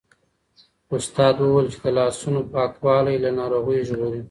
استاد 0.95 1.35
وویل 1.39 1.67
چې 1.73 1.79
د 1.83 1.87
لاسونو 1.97 2.39
پاکوالی 2.53 3.15
له 3.23 3.29
ناروغیو 3.39 3.87
ژغوري. 3.89 4.19